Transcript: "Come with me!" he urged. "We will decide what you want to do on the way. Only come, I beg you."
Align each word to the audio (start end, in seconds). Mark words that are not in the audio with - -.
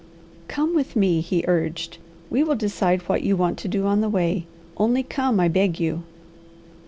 "Come 0.47 0.73
with 0.73 0.95
me!" 0.95 1.21
he 1.21 1.45
urged. 1.47 1.99
"We 2.31 2.43
will 2.43 2.55
decide 2.55 3.03
what 3.03 3.21
you 3.21 3.37
want 3.37 3.59
to 3.59 3.67
do 3.67 3.85
on 3.85 4.01
the 4.01 4.09
way. 4.09 4.47
Only 4.75 5.03
come, 5.03 5.39
I 5.39 5.47
beg 5.47 5.79
you." 5.79 6.01